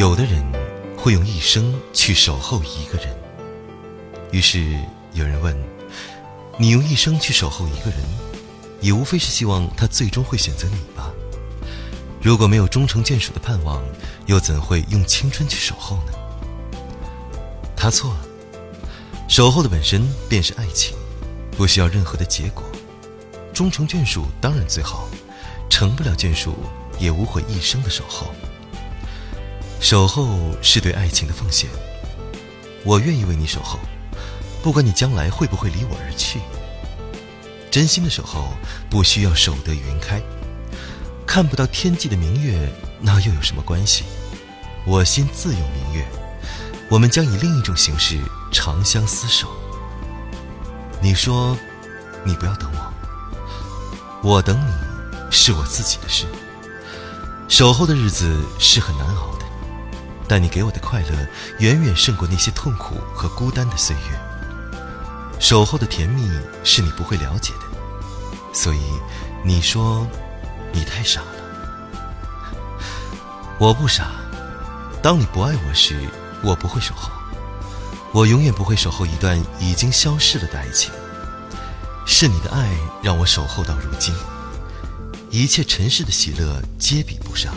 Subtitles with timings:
[0.00, 0.42] 有的人
[0.96, 3.14] 会用一生去守候一个人。
[4.32, 4.74] 于是
[5.12, 5.54] 有人问：
[6.56, 8.00] 你用一生去守候一个人，
[8.80, 11.10] 也无非是希望他最终会选择你吧？
[12.18, 13.84] 如果没有终成眷属的盼望，
[14.24, 16.12] 又怎会用青春去守候呢？
[17.76, 18.20] 他错了。
[19.28, 20.96] 守候的本身便是爱情，
[21.58, 22.64] 不需要任何的结果。
[23.52, 25.10] 终成眷属当然最好，
[25.68, 26.56] 成不了眷属
[26.98, 28.28] 也无悔一生的守候。
[29.80, 31.68] 守候是对爱情的奉献，
[32.84, 33.78] 我愿意为你守候，
[34.62, 36.38] 不管你将来会不会离我而去。
[37.70, 38.50] 真心的守候
[38.90, 40.20] 不需要守得云开，
[41.26, 44.04] 看不到天际的明月，那又有什么关系？
[44.84, 46.06] 我心自有明月，
[46.88, 48.18] 我们将以另一种形式。
[48.52, 49.48] 长相厮守。
[51.00, 51.56] 你说，
[52.24, 54.72] 你不要等我，我等你
[55.30, 56.26] 是我自己的事。
[57.48, 59.38] 守候的日子是很难熬，
[60.30, 61.26] 但你给我的快乐
[61.58, 65.40] 远远胜过那些痛苦和孤单的岁月。
[65.40, 66.30] 守候的甜蜜
[66.62, 67.66] 是你不会了解的，
[68.54, 68.78] 所以
[69.44, 70.06] 你说
[70.72, 72.78] 你太傻了。
[73.58, 74.12] 我不傻，
[75.02, 75.98] 当你不爱我时，
[76.44, 77.10] 我不会守候。
[78.12, 80.92] 我永远不会守候一段已经消逝了的爱情，
[82.06, 82.70] 是你的爱
[83.02, 84.14] 让我守候到如今，
[85.28, 87.52] 一切尘世的喜乐皆比不上。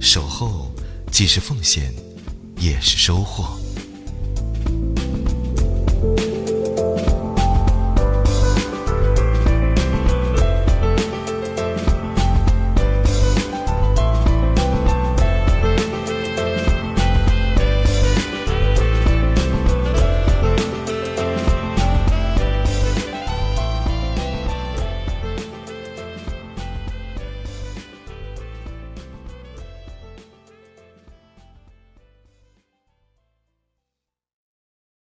[0.00, 0.70] 守候
[1.14, 1.94] 既是奉献，
[2.58, 3.56] 也是收获。